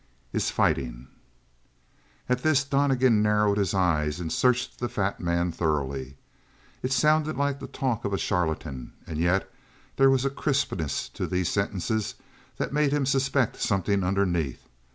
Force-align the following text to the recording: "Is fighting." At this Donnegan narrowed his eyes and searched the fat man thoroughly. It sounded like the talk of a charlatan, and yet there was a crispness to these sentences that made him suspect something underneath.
"Is 0.33 0.49
fighting." 0.49 1.09
At 2.27 2.41
this 2.41 2.63
Donnegan 2.63 3.21
narrowed 3.21 3.59
his 3.59 3.75
eyes 3.75 4.19
and 4.19 4.33
searched 4.33 4.79
the 4.79 4.89
fat 4.89 5.19
man 5.19 5.51
thoroughly. 5.51 6.17
It 6.81 6.91
sounded 6.91 7.37
like 7.37 7.59
the 7.59 7.67
talk 7.67 8.03
of 8.03 8.11
a 8.11 8.17
charlatan, 8.17 8.93
and 9.05 9.19
yet 9.19 9.47
there 9.97 10.09
was 10.09 10.25
a 10.25 10.31
crispness 10.31 11.07
to 11.09 11.27
these 11.27 11.49
sentences 11.49 12.15
that 12.57 12.73
made 12.73 12.91
him 12.91 13.05
suspect 13.05 13.57
something 13.61 14.03
underneath. 14.03 14.67